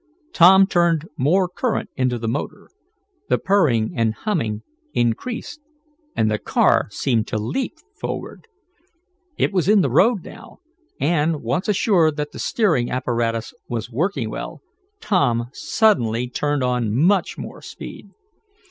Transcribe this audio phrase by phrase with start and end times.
[0.33, 2.69] Tom turned more current into the motor.
[3.29, 4.63] The purring and humming
[4.95, 5.59] increased,
[6.15, 8.47] and the car seemed to leap forward.
[9.37, 10.57] It was in the road now,
[10.99, 14.61] and, once assured that the steering apparatus was working well,
[15.01, 18.09] Tom suddenly turned on much more speed.